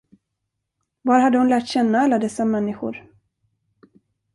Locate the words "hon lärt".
1.37-1.67